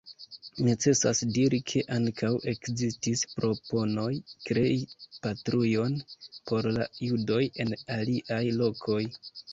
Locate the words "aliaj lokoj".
7.99-9.01